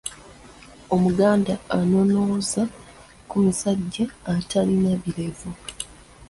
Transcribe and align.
Omuganda 0.95 1.53
anonooza 1.77 2.63
ku 3.29 3.35
musajja 3.43 4.05
atalina 4.33 4.91
birevu. 5.03 5.49